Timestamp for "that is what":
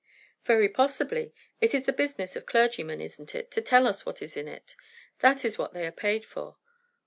5.19-5.75